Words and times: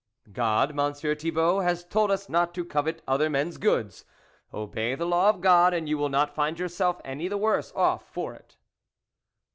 "'."God, 0.31 0.73
Monsieur 0.73 1.13
Thibault, 1.13 1.59
has 1.59 1.85
told 1.85 2.09
us 2.09 2.27
not 2.27 2.55
to 2.55 2.65
covet 2.65 3.03
other 3.07 3.29
men's 3.29 3.57
goods; 3.59 4.03
obey 4.51 4.95
the 4.95 5.05
law 5.05 5.29
of 5.29 5.41
God, 5.41 5.75
and 5.75 5.87
you 5.87 5.95
will 5.95 6.09
not 6.09 6.33
find 6.33 6.57
yourself 6.57 6.99
any 7.05 7.27
the 7.27 7.37
worse 7.37 7.71
off 7.75 8.11
for 8.11 8.33
it 8.33 8.57